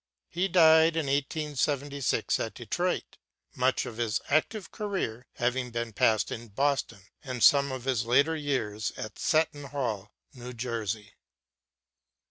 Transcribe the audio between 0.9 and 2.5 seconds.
in 1876